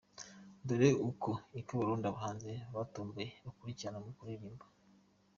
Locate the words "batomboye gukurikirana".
2.75-3.99